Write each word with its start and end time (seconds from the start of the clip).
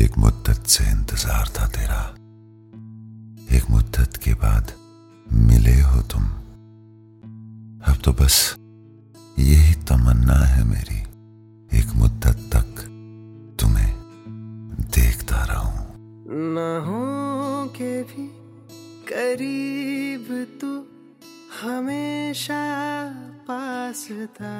एक 0.00 0.18
मुद्दत 0.18 0.66
से 0.66 0.84
इंतज़ार 0.90 1.48
था 1.48 1.66
तेरा। 1.66 2.02
एक 3.56 3.70
मुद्दत 3.70 4.16
के 4.16 4.34
बाद 4.34 4.72
मिले 5.32 5.80
हो 5.80 6.00
तुम। 6.02 6.24
अब 7.84 7.98
तो 8.04 8.12
बस 8.12 8.56
यही 9.38 9.74
तमन्ना 9.74 10.38
है 10.44 10.64
मेरी। 10.64 10.98
एक 11.78 11.94
मुद्दत 11.94 12.50
तक 12.56 12.82
तुम्हें 13.60 13.92
देखता 14.96 15.44
रहूँ। 15.44 15.86
ना 16.54 16.68
हो 16.86 17.66
के 17.68 18.02
भी 18.02 18.26
करीब 19.12 20.26
तू 20.60 20.72
हमेशा 21.62 22.62
पास 23.48 24.08
था। 24.10 24.54